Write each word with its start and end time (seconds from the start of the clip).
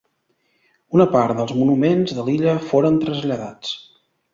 Una 0.97 1.07
part 1.11 1.37
dels 1.41 1.55
monuments 1.59 2.17
de 2.21 2.27
l'illa 2.31 2.59
foren 2.75 3.01
traslladats. 3.09 3.81